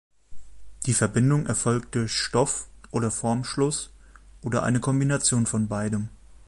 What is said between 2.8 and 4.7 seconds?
oder Formschluss oder